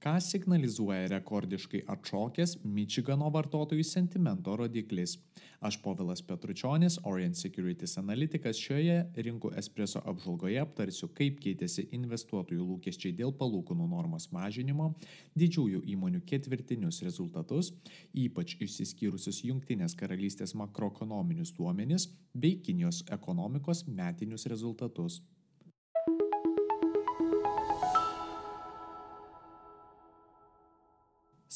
ką 0.00 0.14
signalizuoja 0.24 1.08
rekordiškai 1.12 1.82
atšokęs 1.92 2.56
Mičigano 2.64 3.28
vartotojų 3.34 3.84
sentimento 3.84 4.54
rodiklis. 4.56 5.18
Aš 5.60 5.76
Povilas 5.84 6.22
Petručionis, 6.24 6.96
Orient 7.04 7.36
Securities 7.36 7.98
analitikas, 8.00 8.56
šioje 8.56 8.94
rinkų 9.26 9.50
espreso 9.60 10.00
apžvalgoje 10.08 10.56
aptarsiu, 10.62 11.10
kaip 11.18 11.36
keitėsi 11.44 11.84
investuotojų 11.98 12.64
lūkesčiai 12.70 13.12
dėl 13.18 13.34
palūkanų 13.36 13.88
normos 13.90 14.30
mažinimo, 14.32 14.94
didžiųjų 15.36 15.82
įmonių 15.94 16.22
ketvirtinius 16.30 17.02
rezultatus, 17.04 17.74
ypač 18.16 18.56
išsiskyrusius 18.56 19.42
Junktinės 19.50 19.98
karalystės 20.00 20.56
makroekonominius 20.56 21.52
duomenis 21.58 22.08
bei 22.32 22.56
Kinijos 22.64 23.02
ekonomikos 23.12 23.84
metinius 23.84 24.48
rezultatus. 24.48 25.20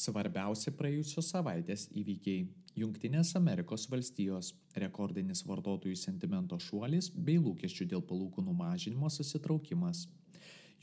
Svarbiausi 0.05 0.69
praėjusios 0.77 1.31
savaitės 1.33 1.87
įvykiai- 1.97 2.43
Junktinės 2.81 3.31
Amerikos 3.39 3.87
valstijos, 3.89 4.51
rekordinis 4.83 5.41
vartotojų 5.47 5.95
sentimento 5.97 6.59
šuolis 6.61 7.07
bei 7.09 7.39
lūkesčių 7.41 7.87
dėl 7.93 8.03
palūkanų 8.05 8.53
mažinimo 8.59 9.09
susitraukimas. 9.09 10.03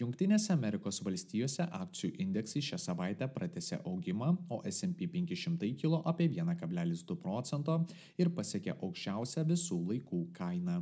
Junktinėse 0.00 0.50
Amerikos 0.56 0.98
valstijose 1.06 1.68
akcijų 1.78 2.16
indeksai 2.24 2.62
šią 2.68 2.78
savaitę 2.80 3.28
pratęsė 3.28 3.78
augimą, 3.84 4.32
o 4.50 4.62
SP 4.66 5.06
500 5.12 5.70
kilo 5.78 6.02
apie 6.12 6.26
1,2 6.28 7.16
procento 7.26 7.78
ir 8.18 8.30
pasiekė 8.30 8.74
aukščiausią 8.80 9.44
visų 9.52 9.78
laikų 9.92 10.24
kainą. 10.32 10.80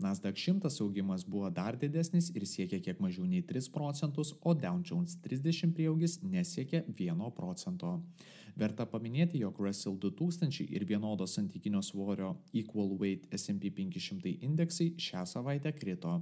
Nasdaq 0.00 0.38
100 0.38 0.80
augimas 0.80 1.24
buvo 1.24 1.50
dar 1.52 1.76
didesnis 1.76 2.30
ir 2.32 2.46
siekė 2.48 2.80
kiek 2.86 3.00
mažiau 3.04 3.26
nei 3.28 3.42
3 3.44 3.68
procentus, 3.74 4.32
o 4.40 4.54
Dow 4.54 4.80
Jones 4.80 5.18
30 5.20 5.74
prieaugis 5.76 6.18
nesiekė 6.24 6.86
1 6.96 7.30
procento. 7.36 7.98
Verta 8.56 8.86
paminėti, 8.88 9.42
jog 9.44 9.60
Russell 9.60 9.98
2000 10.00 10.66
ir 10.72 10.84
vienodo 10.88 11.26
santykinio 11.28 11.82
svorio 11.84 12.34
Equal 12.52 12.96
Weight 12.98 13.28
S&P 13.36 13.70
500 13.76 14.38
indeksai 14.48 14.94
šią 14.96 15.26
savaitę 15.28 15.72
krito. 15.76 16.18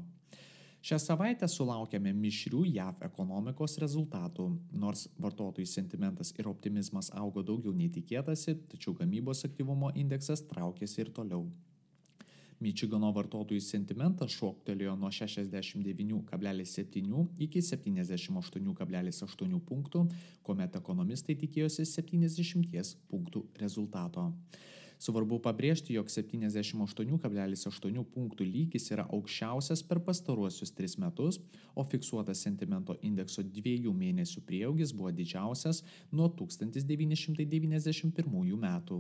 Šią 0.79 0.99
savaitę 1.03 1.47
sulaukėme 1.51 2.13
mišrių 2.15 2.61
JAV 2.69 3.01
ekonomikos 3.09 3.79
rezultatų. 3.83 4.45
Nors 4.79 5.09
vartotojų 5.19 5.67
sentimentas 5.67 6.31
ir 6.39 6.51
optimizmas 6.51 7.11
augo 7.15 7.43
daugiau 7.43 7.75
nei 7.75 7.91
tikėtasi, 7.95 8.55
tačiau 8.75 8.95
gamybos 9.01 9.43
aktyvumo 9.49 9.91
indeksas 9.99 10.45
traukėsi 10.51 11.03
ir 11.03 11.11
toliau. 11.15 11.49
Mičigano 12.59 13.13
vartotojų 13.15 13.63
sentimentas 13.63 14.33
šoktelėjo 14.35 14.97
nuo 14.99 15.13
69,7 15.15 17.21
iki 17.47 17.63
78,8 17.63 19.61
punktų, 19.69 20.03
kuomet 20.43 20.75
ekonomistai 20.81 21.37
tikėjosi 21.39 21.87
70 21.87 22.97
punktų 23.13 23.45
rezultato. 23.63 24.25
Svarbu 24.99 25.37
pabrėžti, 25.39 25.95
jog 25.95 26.09
78,8 26.11 28.03
punktų 28.15 28.47
lygis 28.49 28.89
yra 28.91 29.05
aukščiausias 29.15 29.85
per 29.87 30.01
pastaruosius 30.03 30.75
tris 30.75 30.97
metus, 30.99 31.39
o 31.79 31.85
fiksuotas 31.87 32.43
sentimento 32.43 32.97
indekso 33.07 33.45
dviejų 33.47 33.93
mėnesių 33.95 34.43
prieaugis 34.49 34.91
buvo 34.99 35.15
didžiausias 35.15 35.85
nuo 36.11 36.27
1991 36.41 38.59
metų. 38.59 38.99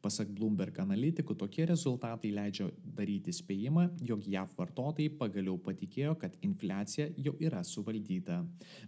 Pasak 0.00 0.30
Bloomberg 0.32 0.78
analitikų, 0.80 1.34
tokie 1.36 1.66
rezultatai 1.68 2.30
leidžia 2.32 2.70
daryti 2.96 3.34
spėjimą, 3.36 3.84
jog 4.08 4.24
JAV 4.32 4.54
vartotojai 4.56 5.12
pagaliau 5.20 5.58
patikėjo, 5.60 6.14
kad 6.22 6.38
infliacija 6.44 7.10
jau 7.20 7.34
yra 7.40 7.60
suvaldyta. 7.68 8.38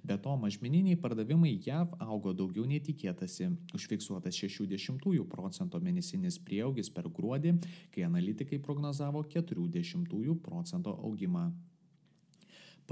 Be 0.05 0.17
to, 0.17 0.37
mažmeniniai 0.41 0.97
pardavimai 1.01 1.53
JAV 1.67 1.99
augo 2.01 2.33
daugiau 2.37 2.65
nei 2.69 2.81
tikėtasi, 2.81 3.51
užfiksuotas 3.77 4.41
60 4.41 5.29
procento 5.29 5.81
mėnesinis 5.85 6.41
prieaugis 6.47 6.93
per 6.93 7.09
gruodį, 7.09 7.57
kai 7.95 8.07
analitikai 8.07 8.61
prognozavo 8.63 9.25
40 9.35 10.41
procento 10.43 10.97
augimą 11.03 11.51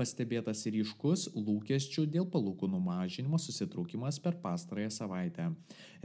pastebėtas 0.00 0.62
ryškus 0.70 1.26
lūkesčių 1.34 2.06
dėl 2.14 2.26
palūkanų 2.32 2.78
mažinimo 2.84 3.40
susitraukimas 3.42 4.20
per 4.22 4.38
pastarąją 4.42 4.90
savaitę. 4.94 5.50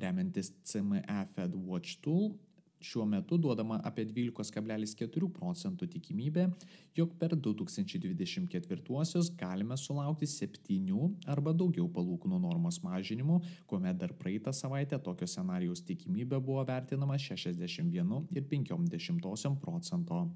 Remiantis 0.02 0.52
CME 0.68 1.04
Fed 1.36 1.56
Watch 1.56 2.00
Tool, 2.04 2.34
šiuo 2.82 3.06
metu 3.06 3.38
duodama 3.42 3.80
apie 3.84 4.06
12,4 4.10 5.30
procentų 5.34 5.88
tikimybė, 5.96 6.50
jog 6.98 7.16
per 7.20 7.36
2024 7.36 9.36
galime 9.40 9.78
sulaukti 9.78 10.28
7 10.28 11.10
arba 11.32 11.54
daugiau 11.54 11.90
palūkanų 11.92 12.40
normos 12.44 12.82
mažinimų, 12.84 13.42
kuomet 13.68 13.98
dar 14.00 14.14
praeitą 14.14 14.54
savaitę 14.54 15.00
tokio 15.00 15.28
scenarijaus 15.28 15.82
tikimybė 15.88 16.40
buvo 16.40 16.66
vertinama 16.68 17.18
61,5 17.18 19.60
procento. 19.62 20.28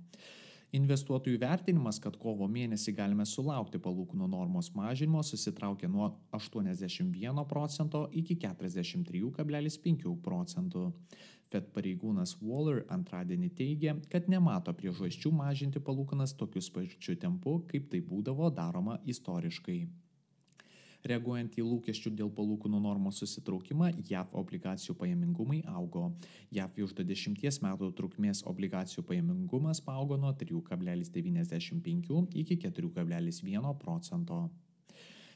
Investuotojų 0.78 1.40
vertinimas, 1.41 1.97
kad 1.97 2.13
kovo 2.22 2.46
mėnesį 2.46 2.91
galime 2.94 3.25
sulaukti 3.25 3.80
palūkanų 3.81 4.28
normos 4.30 4.69
mažinimo, 4.78 5.24
susitraukė 5.25 5.88
nuo 5.90 6.12
81 6.38 7.46
procento 7.50 8.03
iki 8.13 8.38
43,5 8.44 10.13
procentų. 10.25 10.84
Fed 11.50 11.72
pareigūnas 11.74 12.35
Waller 12.44 12.84
antradienį 12.94 13.50
teigė, 13.58 13.96
kad 14.13 14.29
nemato 14.29 14.69
priežasčių 14.78 15.31
mažinti 15.34 15.81
palūkanas 15.81 16.35
tokius 16.38 16.69
pačiu 16.75 17.18
tempu, 17.18 17.56
kaip 17.72 17.90
tai 17.90 18.03
būdavo 18.06 18.52
daroma 18.53 19.00
istoriškai. 19.09 19.79
Reaguojant 21.07 21.55
į 21.55 21.63
lūkesčių 21.63 22.11
dėl 22.19 22.29
palūkanų 22.35 22.79
normos 22.83 23.21
susitraukimą, 23.21 23.91
JAV 24.09 24.33
obligacijų 24.41 24.95
pajamingumai 24.99 25.61
augo. 25.71 26.11
JAV 26.51 26.81
už 26.83 26.91
20 26.99 27.61
metų 27.63 27.91
trukmės 27.95 28.43
obligacijų 28.51 29.03
pajamingumas 29.07 29.79
paaugo 29.85 30.17
nuo 30.19 30.33
3,95 30.35 32.27
iki 32.43 32.55
4,1 32.65 33.77
procento. 33.79 34.49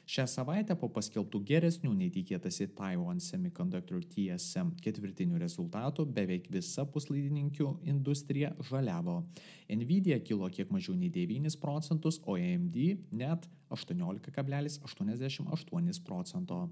Šią 0.04 0.26
savaitę 0.28 0.74
po 0.76 0.90
paskelbtų 0.92 1.38
geresnių 1.48 1.94
nei 1.96 2.10
tikėtasi 2.12 2.66
Taiwan 2.76 3.16
Semiconductor 3.24 4.02
TSM 4.12 4.74
ketvirtinių 4.84 5.38
rezultatų 5.40 6.04
beveik 6.12 6.50
visa 6.52 6.84
puslaidininkių 6.84 7.80
industrija 7.88 8.52
žaliavo. 8.68 9.24
Nvidia 9.72 10.20
kilo 10.20 10.44
kiek 10.52 10.68
mažiau 10.68 10.92
nei 10.98 11.08
9 11.08 11.56
procentus, 11.62 12.20
o 12.28 12.36
AMD 12.36 12.76
net 13.16 13.48
18,88 13.72 16.04
procento. 16.04 16.68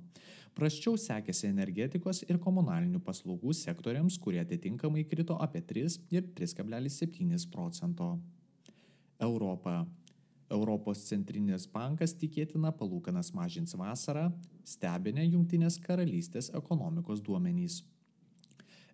Prasčiau 0.52 1.00
sekėsi 1.00 1.48
energetikos 1.48 2.28
ir 2.28 2.36
komunalinių 2.36 3.00
paslaugų 3.00 3.56
sektoriams, 3.56 4.20
kurie 4.20 4.44
atitinkamai 4.44 5.08
krito 5.08 5.40
apie 5.40 5.64
3 5.72 6.04
ir 6.12 6.28
3,7 6.36 7.48
procento. 7.48 8.20
Europa. 9.22 9.86
Europos 10.52 11.02
centrinis 11.08 11.66
bankas 11.72 12.14
tikėtina 12.20 12.72
palūkanas 12.76 13.32
mažins 13.36 13.74
vasarą, 13.78 14.28
stebinę 14.64 15.24
Junktinės 15.26 15.78
karalystės 15.82 16.52
ekonomikos 16.58 17.24
duomenys. 17.24 17.80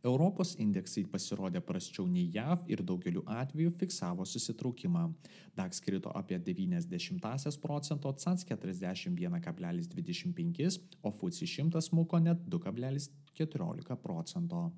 Europos 0.07 0.53
indeksai 0.63 1.03
pasirodė 1.11 1.59
prasčiau 1.65 2.07
nei 2.07 2.31
JAV 2.35 2.69
ir 2.71 2.83
daugeliu 2.87 3.23
atveju 3.27 3.71
fiksavo 3.81 4.25
susitraukimą. 4.25 5.13
DAX 5.59 5.81
krito 5.83 6.11
apie 6.15 6.39
90 6.39 7.59
procento, 7.63 8.13
CAC 8.13 8.45
41,25, 8.53 10.79
o 11.03 11.11
FUCI 11.11 11.47
100 11.47 11.81
smuko 11.91 12.19
net 12.23 12.39
2,14 12.47 13.97
procento. 13.97 14.71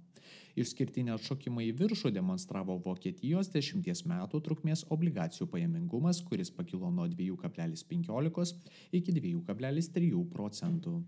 Išskirtinę 0.61 1.15
atšokimą 1.15 1.63
į 1.69 1.71
viršų 1.79 2.11
demonstravo 2.15 2.77
Vokietijos 2.85 3.51
10 3.53 4.05
metų 4.11 4.41
trukmės 4.47 4.85
obligacijų 4.97 5.47
pajamingumas, 5.53 6.23
kuris 6.27 6.51
pakilo 6.51 6.91
nuo 6.91 7.07
2,15 7.09 8.55
iki 8.93 9.13
2,3 9.21 10.25
procentų. 10.33 11.03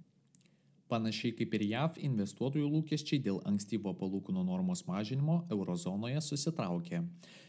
Panašiai 0.92 1.33
kaip 1.33 1.54
ir 1.56 1.62
JAV, 1.71 1.94
investuotojų 2.04 2.66
lūkesčiai 2.68 3.22
dėl 3.24 3.39
ankstyvo 3.48 3.94
palūkanų 3.97 4.42
normos 4.44 4.83
mažinimo 4.84 5.39
eurozonoje 5.54 6.21
susitraukė. 6.21 6.98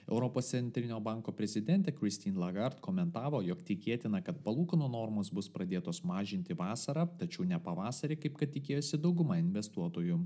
Europos 0.06 0.48
centrinio 0.54 1.02
banko 1.04 1.34
prezidentė 1.36 1.92
Christine 1.98 2.40
Lagarde 2.40 2.80
komentavo, 2.86 3.42
jog 3.44 3.60
tikėtina, 3.68 4.22
kad 4.24 4.40
palūkanų 4.46 4.88
normos 4.94 5.34
bus 5.36 5.52
pradėtos 5.52 6.00
mažinti 6.08 6.56
vasarą, 6.56 7.04
tačiau 7.20 7.44
ne 7.50 7.60
pavasarį, 7.68 8.22
kaip 8.24 8.40
kad 8.40 8.56
tikėjosi 8.56 9.02
dauguma 9.04 9.42
investuotojų. 9.44 10.22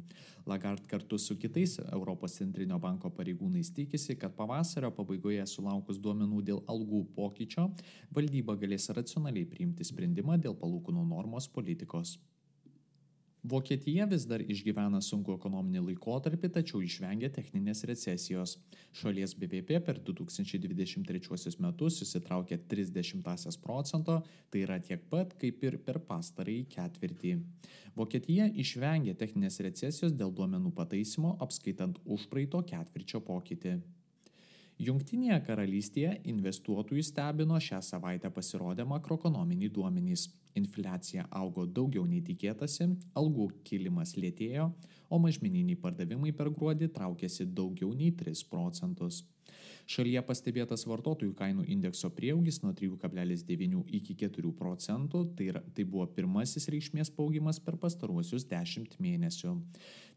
Lagarde 0.46 0.86
kartu 0.94 1.18
su 1.18 1.40
kitais 1.42 1.80
Europos 1.88 2.38
centrinio 2.38 2.78
banko 2.78 3.10
pareigūnais 3.10 3.74
tikisi, 3.74 4.14
kad 4.22 4.38
pavasario 4.38 4.94
pabaigoje 4.94 5.50
sulaukus 5.50 5.98
duomenų 5.98 6.46
dėl 6.54 6.66
algų 6.70 7.08
pokyčio, 7.18 7.72
valdyba 8.14 8.60
galės 8.62 8.92
racionaliai 8.94 9.50
priimti 9.50 9.90
sprendimą 9.90 10.38
dėl 10.38 10.58
palūkanų 10.62 11.10
normos 11.18 11.50
politikos. 11.50 12.20
Vokietija 13.44 14.06
vis 14.10 14.26
dar 14.28 14.42
išgyvena 14.42 15.00
sunku 15.06 15.36
ekonominį 15.38 15.84
laikotarpį, 15.86 16.50
tačiau 16.58 16.82
išvengia 16.84 17.30
techninės 17.34 17.84
recesijos. 17.88 18.58
Šalies 18.98 19.36
BVP 19.38 19.78
per 19.86 20.02
2023 20.04 21.54
metus 21.64 22.00
susitraukė 22.02 22.58
30 22.68 23.60
procento, 23.64 24.22
tai 24.50 24.64
yra 24.66 24.80
tiek 24.80 25.06
pat 25.10 25.36
kaip 25.40 25.64
ir 25.64 25.78
per 25.78 26.02
pastarąjį 26.10 26.66
ketvirtį. 26.74 27.36
Vokietija 27.98 28.50
išvengia 28.54 29.14
techninės 29.18 29.62
recesijos 29.66 30.18
dėl 30.18 30.34
duomenų 30.34 30.74
pataisimo, 30.74 31.38
apskaitant 31.42 32.02
užpraeito 32.06 32.64
ketvirčio 32.66 33.22
pokytį. 33.22 33.78
Jungtinėje 34.78 35.40
karalystėje 35.42 36.10
investuotojų 36.30 37.02
stebino 37.02 37.58
šią 37.58 37.80
savaitę 37.82 38.30
pasirodę 38.30 38.84
makroekonominiai 38.86 39.72
duomenys. 39.74 40.28
Infliacija 40.58 41.26
augo 41.40 41.66
daugiau 41.66 42.04
nei 42.06 42.22
tikėtasi, 42.26 42.86
algų 43.18 43.48
kilimas 43.66 44.14
lėtėjo, 44.18 44.68
o 45.10 45.20
mažmeniniai 45.24 45.80
pardavimai 45.82 46.34
per 46.38 46.52
gruodį 46.54 46.92
traukėsi 46.94 47.50
daugiau 47.58 47.90
nei 47.98 48.12
3 48.22 48.46
procentus. 48.52 49.24
Šalyje 49.88 50.20
pastebėtas 50.28 50.82
vartotojų 50.84 51.32
kainų 51.40 51.64
indekso 51.72 52.10
prieaugis 52.12 52.60
nuo 52.60 52.74
3,9 52.76 53.86
iki 53.96 54.16
4 54.20 54.52
procentų, 54.60 55.22
tai, 55.38 55.48
yra, 55.54 55.62
tai 55.72 55.86
buvo 55.88 56.04
pirmasis 56.12 56.68
reikšmės 56.74 57.14
paaugimas 57.16 57.62
per 57.64 57.78
pastaruosius 57.80 58.44
10 58.52 58.98
mėnesių. 59.00 59.56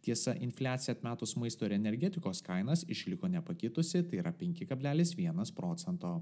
Tiesa, 0.03 0.35
infliacija 0.43 0.97
atmetus 0.97 1.37
maisto 1.39 1.69
ir 1.69 1.77
energetikos 1.77 2.43
kainas 2.43 2.83
išliko 2.91 3.31
nepakitusi, 3.31 4.03
tai 4.11 4.19
yra 4.25 4.35
5,1 4.35 5.55
procento. 5.55 6.17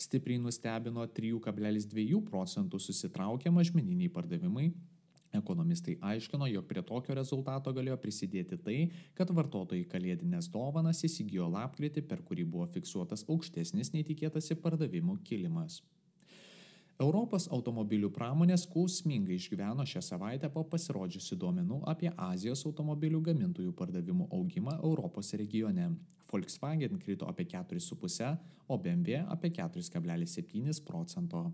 Stipriai 0.00 0.42
nustebino 0.42 1.06
3,2 1.06 2.22
procentų 2.26 2.82
susitraukę 2.82 3.54
mažmeniniai 3.54 4.10
pardavimai 4.10 4.72
Ekonomistai 5.36 5.98
aiškino, 6.00 6.46
jog 6.48 6.64
prie 6.70 6.82
tokio 6.82 7.14
rezultato 7.18 7.72
galėjo 7.76 7.98
prisidėti 8.00 8.56
tai, 8.64 8.78
kad 9.18 9.30
vartotojai 9.36 9.84
kalėdinės 9.90 10.48
dovanas 10.54 11.04
įsigijo 11.04 11.50
lapkritį, 11.52 12.06
per 12.08 12.24
kurį 12.24 12.48
buvo 12.48 12.66
fiksuotas 12.72 13.26
aukštesnis 13.28 13.92
nei 13.92 14.06
tikėtasi 14.08 14.56
pardavimų 14.62 15.18
kilimas. 15.28 15.82
Europos 16.98 17.44
automobilių 17.54 18.08
pramonė 18.10 18.56
skausmingai 18.58 19.36
išgyveno 19.38 19.84
šią 19.86 20.00
savaitę 20.02 20.48
po 20.50 20.64
pasirodžiusių 20.66 21.36
duomenų 21.38 21.82
apie 21.92 22.10
Azijos 22.24 22.64
automobilių 22.66 23.20
gamintojų 23.28 23.74
pardavimų 23.78 24.26
augimą 24.34 24.80
Europos 24.80 25.30
regione. 25.38 25.92
Volkswagen 26.28 26.98
krito 26.98 27.28
apie 27.30 27.46
4,5, 27.48 28.32
o 28.66 28.78
BMW 28.82 29.22
apie 29.30 29.52
4,7 29.60 30.82
procento. 30.84 31.44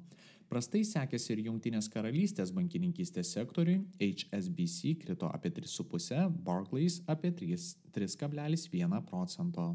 Prastai 0.49 0.85
sekėsi 0.87 1.33
ir 1.35 1.41
Junktinės 1.47 1.89
karalystės 1.91 2.53
bankininkystės 2.55 3.33
sektoriui, 3.35 3.81
HSBC 3.99 4.95
krito 5.03 5.31
apie 5.33 5.51
3,5, 5.57 6.29
Barclays 6.45 7.01
apie 7.11 7.33
3,1 7.33 9.01
procento. 9.09 9.73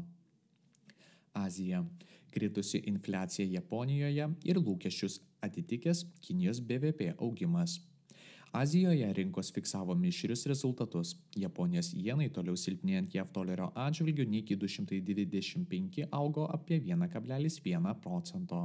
Azija. 1.34 1.84
Kritusi 2.30 2.78
infliacija 2.86 3.46
Japonijoje 3.50 4.28
ir 4.46 4.58
lūkesčius 4.62 5.18
atitikęs 5.42 6.04
Kinijos 6.22 6.60
BVP 6.62 7.16
augimas. 7.18 7.80
Azijoje 8.52 9.12
rinkos 9.12 9.52
fiksavo 9.52 9.94
mišrius 9.94 10.46
rezultatus. 10.46 11.12
Japonijos 11.38 11.92
jenai 11.94 12.26
toliau 12.34 12.56
silpnėjant 12.58 13.14
JAV 13.14 13.28
dolerio 13.36 13.68
atžvilgių 13.78 14.26
iki 14.40 14.56
225 14.58 16.08
augo 16.10 16.48
apie 16.50 16.80
1,1 16.82 17.94
procento. 18.02 18.64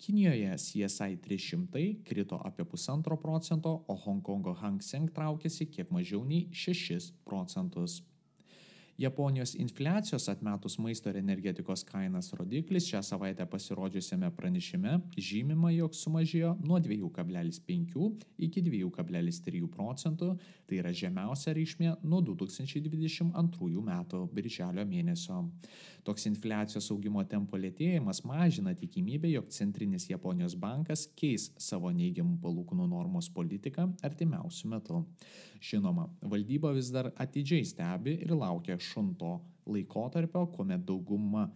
Kinijoje 0.00 0.56
CSI 0.56 1.18
300 1.20 1.84
krito 2.08 2.40
apie 2.44 2.64
1,5 2.64 3.20
procento, 3.20 3.84
o 3.86 3.94
Hongkongo 3.94 4.54
Hang 4.54 4.80
Seng 4.80 5.12
traukėsi 5.12 5.68
kiek 5.68 5.92
mažiau 5.92 6.24
nei 6.24 6.48
6 6.52 7.12
procentus. 7.28 8.00
Japonijos 9.00 9.54
infliacijos 9.54 10.28
atmetus 10.28 10.74
maisto 10.78 11.08
ir 11.08 11.16
energetikos 11.16 11.86
kainas 11.88 12.26
rodiklis 12.36 12.84
šią 12.84 13.00
savaitę 13.00 13.46
pasirodžiusiame 13.48 14.28
pranešime 14.36 14.98
žymima, 15.16 15.70
jog 15.72 15.96
sumažėjo 15.96 16.50
nuo 16.60 16.76
2,5 16.84 18.10
iki 18.44 18.62
2,3 18.66 19.70
procentų, 19.72 20.34
tai 20.68 20.82
yra 20.82 20.92
žemiausia 20.92 21.54
reikšmė 21.56 21.94
nuo 22.04 22.20
2022 22.28 23.86
metų 23.88 24.20
birželio 24.36 24.84
mėnesio. 24.92 25.46
Toks 26.04 26.28
infliacijos 26.28 26.90
augimo 26.92 27.24
tempo 27.24 27.56
lėtėjimas 27.56 28.20
mažina 28.28 28.76
tikimybę, 28.76 29.32
jog 29.32 29.48
Centrinis 29.48 30.10
Japonijos 30.12 30.58
bankas 30.60 31.06
keis 31.16 31.50
savo 31.56 31.88
neigiamų 31.88 32.36
palūkanų 32.44 32.92
normos 32.92 33.32
politiką 33.32 33.88
artimiausių 34.04 34.74
metų. 34.76 35.02
Žinoma, 35.60 36.06
valdyba 36.24 36.72
vis 36.72 36.88
dar 36.92 37.10
atidžiai 37.20 37.66
stebi 37.68 38.14
ir 38.24 38.32
laukia 38.32 38.78
laikotarpio, 39.70 40.46
kuomet 40.54 40.84
dauguma 40.86 41.48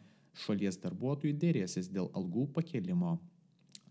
šalies 0.44 0.78
darbuotojų 0.82 1.36
dėrėsis 1.38 1.90
dėl 1.92 2.10
algų 2.14 2.48
pakelimo. 2.56 3.18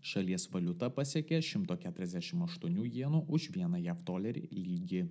Šalies 0.04 0.44
valiuta 0.52 0.90
pasiekė 0.92 1.40
148 1.40 2.82
jenų 2.98 3.24
už 3.28 3.48
vieną 3.54 3.80
JAV 3.80 4.02
dolerį 4.04 4.42
lygį. 4.52 5.04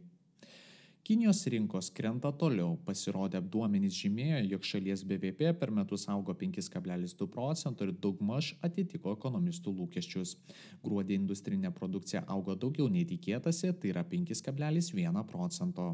Kinijos 1.04 1.48
rinkos 1.48 1.90
krenta 1.92 2.30
toliau. 2.32 2.78
Pasirodę 2.88 3.42
duomenys 3.54 3.98
žymėjo, 4.00 4.38
jog 4.54 4.64
šalies 4.64 5.02
BVP 5.04 5.50
per 5.60 5.72
metus 5.76 6.06
augo 6.08 6.32
5,2 6.40 7.28
procentų 7.34 7.90
ir 7.90 7.92
daugmaž 8.06 8.54
atitiko 8.64 9.12
ekonomistų 9.18 9.74
lūkesčius. 9.82 10.38
Gruodį 10.86 11.18
industrinė 11.20 11.74
produkcija 11.76 12.24
augo 12.32 12.56
daugiau 12.56 12.88
nei 12.88 13.04
tikėtasi, 13.10 13.74
tai 13.82 13.92
yra 13.92 14.06
5,1 14.08 15.20
procento. 15.28 15.90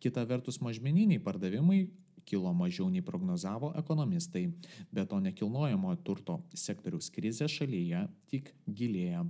Kita 0.00 0.24
vertus, 0.32 0.62
mažmeniniai 0.64 1.20
pardavimai 1.20 1.82
kilo 2.28 2.52
mažiau 2.56 2.88
nei 2.90 3.02
prognozavo 3.04 3.72
ekonomistai. 3.78 4.48
Be 4.92 5.04
to 5.08 5.20
nekilnojamo 5.20 5.94
turto 6.06 6.40
sektoriaus 6.54 7.10
krizė 7.14 7.48
šalyje 7.50 8.06
tik 8.32 8.50
gilėja. 8.66 9.24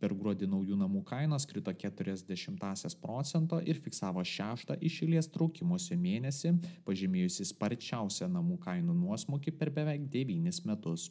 Per 0.00 0.12
gruodį 0.12 0.48
naujų 0.52 0.76
namų 0.76 1.02
kainos 1.08 1.46
krito 1.48 1.72
40 1.72 2.98
procento 3.02 3.60
ir 3.64 3.80
fiksavo 3.80 4.24
šeštą 4.24 4.76
išėlės 4.84 5.30
traukimuose 5.32 5.96
mėnesį, 5.96 6.56
pažymėjusi 6.88 7.48
sparčiausią 7.52 8.28
namų 8.32 8.60
kainų 8.66 8.96
nuosmukį 8.96 9.56
per 9.56 9.72
beveik 9.72 10.10
9 10.12 10.66
metus. 10.68 11.10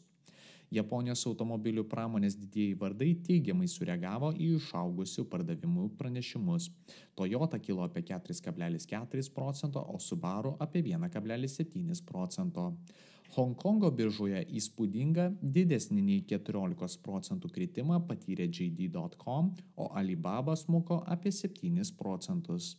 Japonijos 0.73 1.25
automobilių 1.29 1.83
pramonės 1.89 2.35
didieji 2.39 2.75
vardai 2.81 3.11
teigiamai 3.27 3.67
sureagavo 3.69 4.31
į 4.33 4.55
išaugusių 4.57 5.25
pardavimų 5.29 5.89
pranešimus. 5.99 6.69
Toyota 7.15 7.59
kilo 7.59 7.85
apie 7.85 8.01
4,4 8.07 9.29
procento, 9.35 9.81
o 9.81 9.99
Subaru 9.99 10.55
apie 10.59 10.81
1,7 10.83 12.01
procento. 12.05 12.71
Hongkongo 13.35 13.89
biržoje 13.91 14.43
įspūdingą 14.59 15.25
didesnį 15.41 16.01
nei 16.01 16.25
14 16.29 17.01
procentų 17.03 17.49
kritimą 17.51 17.99
patyrė 18.07 18.47
JD.com, 18.47 19.49
o 19.75 19.89
Alibaba 19.97 20.55
smuko 20.55 21.01
apie 21.05 21.33
7 21.33 21.91
procentus. 21.97 22.75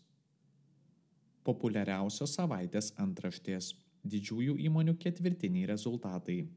Populiariausios 1.47 2.33
savaitės 2.39 2.93
antraštės- 2.99 3.75
didžiųjų 4.13 4.57
įmonių 4.69 4.97
ketvirtiniai 5.03 5.67
rezultatai. 5.67 6.49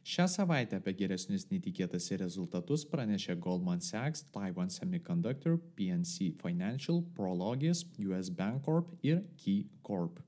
Šią 0.00 0.24
savaitę 0.32 0.78
apie 0.80 0.94
geresnius 0.96 1.44
netikėtasi 1.50 2.16
rezultatus 2.22 2.86
pranešė 2.88 3.34
Goldman 3.36 3.82
Sachs, 3.84 4.22
Taiwan 4.32 4.70
Semiconductor, 4.72 5.58
PNC 5.76 6.30
Financial, 6.40 7.02
Prologis, 7.14 7.84
US 8.08 8.30
Bancorp 8.32 8.94
ir 9.04 9.20
Key 9.36 9.68
Corp. 9.84 10.22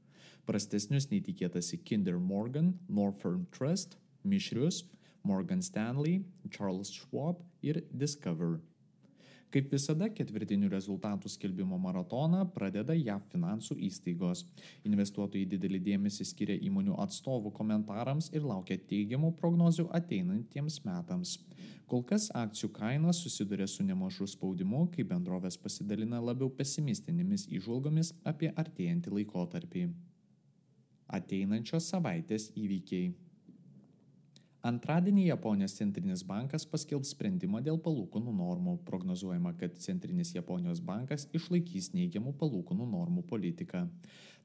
Prastesnius 0.45 1.09
netikėtasi 1.09 1.81
Kinder 1.89 2.19
Morgan, 2.21 2.75
Northern 2.89 3.47
Trust, 3.51 3.97
Mišrius, 4.25 4.85
Morgan 5.25 5.63
Stanley, 5.63 6.25
Charles 6.51 6.93
Schwab 6.93 7.41
ir 7.63 7.83
Discover. 7.93 8.61
Kaip 9.53 9.69
visada, 9.69 10.07
ketvirtinių 10.09 10.71
rezultatų 10.73 11.29
skelbimo 11.29 11.77
maratoną 11.77 12.47
pradeda 12.55 12.95
JAV 12.97 13.27
finansų 13.35 13.75
įstaigos. 13.85 14.47
Investuotojai 14.89 15.45
didelį 15.51 15.81
dėmesį 15.91 16.25
skiria 16.25 16.57
įmonių 16.69 16.97
atstovų 17.05 17.53
komentarams 17.59 18.31
ir 18.33 18.47
laukia 18.49 18.79
teigiamų 18.89 19.35
prognozių 19.37 19.91
ateinantiems 19.99 20.79
metams. 20.87 21.35
Kol 21.85 22.01
kas 22.09 22.31
akcijų 22.33 22.71
kaina 22.79 23.13
susiduria 23.13 23.67
su 23.69 23.85
nemažu 23.85 24.25
spaudimu, 24.33 24.87
kai 24.95 25.05
bendrovės 25.05 25.59
pasidalina 25.61 26.23
labiau 26.25 26.49
pesimistinėmis 26.57 27.45
įžvalgomis 27.53 28.15
apie 28.25 28.49
artėjantį 28.57 29.13
laikotarpį. 29.19 29.85
Ateinančios 31.13 31.93
savaitės 31.93 32.49
įvykiai. 32.57 33.13
Antradienį 34.63 35.25
Japonijos 35.27 35.73
centrinis 35.75 36.21
bankas 36.23 36.63
paskelbs 36.71 37.09
sprendimą 37.17 37.59
dėl 37.67 37.81
palūkanų 37.83 38.31
normų. 38.39 38.77
Prognozuojama, 38.87 39.57
kad 39.59 39.75
centrinis 39.83 40.31
Japonijos 40.37 40.79
bankas 40.87 41.25
išlaikys 41.35 41.89
neigiamų 41.97 42.31
palūkanų 42.39 42.87
normų 42.93 43.25
politiką. 43.27 43.81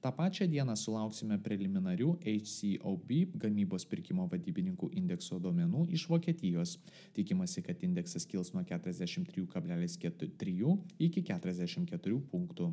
Ta 0.01 0.09
pačią 0.17 0.47
dieną 0.49 0.73
sulauksime 0.73 1.37
preliminarių 1.45 2.15
HCOB 2.23 3.13
gamybos 3.43 3.85
pirkimo 3.85 4.25
vadybininkų 4.31 4.89
indekso 4.97 5.37
duomenų 5.41 5.85
iš 5.93 6.07
Vokietijos. 6.09 6.79
Tikimasi, 7.13 7.61
kad 7.69 7.85
indeksas 7.85 8.25
kils 8.25 8.55
nuo 8.57 8.65
43,3 8.65 10.73
iki 10.97 11.25
44 11.29 12.19
punktų. 12.33 12.71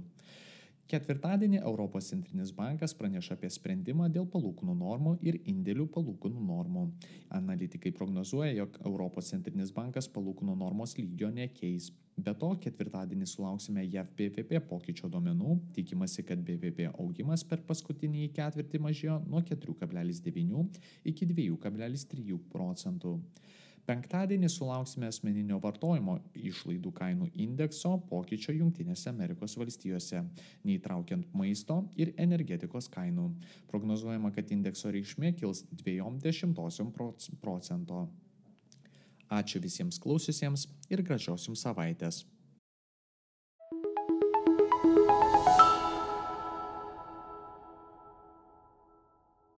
Ketvirtadienį 0.84 1.62
Europos 1.64 2.10
centrinis 2.10 2.50
bankas 2.52 2.92
praneša 2.98 3.38
apie 3.38 3.48
sprendimą 3.48 4.10
dėl 4.12 4.26
palūkanų 4.28 4.74
normų 4.76 5.14
ir 5.24 5.38
indėlių 5.48 5.86
palūkanų 5.94 6.42
normų. 6.44 6.82
Analitikai 7.38 7.92
prognozuoja, 7.96 8.50
jog 8.58 8.76
Europos 8.84 9.30
centrinis 9.32 9.72
bankas 9.72 10.10
palūkanų 10.12 10.58
normos 10.60 10.98
lygio 10.98 11.30
nekeis. 11.32 11.88
Be 12.20 12.34
to, 12.38 12.50
ketvirtadienį 12.66 13.26
sulauksime 13.26 13.86
JAV 13.88 14.12
BVP 14.18 14.60
pokyčio 14.68 15.08
duomenų, 15.10 15.56
tikimasi, 15.74 16.22
kad 16.28 16.44
BVP 16.44 16.90
augimas 16.92 17.46
per 17.48 17.64
paskutinį 17.64 18.28
ketvirtį 18.36 18.84
mažėjo 18.84 19.18
nuo 19.24 19.40
4,9 19.40 20.80
iki 21.10 21.32
2,3 21.32 22.38
procentų. 22.52 23.16
Penktadienį 23.84 24.48
sulauksime 24.48 25.10
asmeninio 25.10 25.58
vartojimo 25.60 26.14
išlaidų 26.40 26.92
kainų 26.96 27.26
indekso 27.44 27.90
pokyčio 28.08 28.54
Junktinėse 28.56 29.10
Amerikos 29.10 29.58
valstijose, 29.60 30.22
neįtraukiant 30.64 31.28
maisto 31.36 31.82
ir 32.00 32.14
energetikos 32.16 32.88
kainų. 32.94 33.28
Prognozuojama, 33.68 34.32
kad 34.32 34.48
indekso 34.56 34.92
reikšmė 34.94 35.34
kils 35.36 35.66
0,2 35.84 37.36
procento. 37.44 38.06
Ačiū 39.28 39.60
visiems 39.60 40.00
klausiusiems 40.00 40.68
ir 40.88 41.04
gražios 41.04 41.44
jums 41.50 41.66
savaitės. 41.66 42.24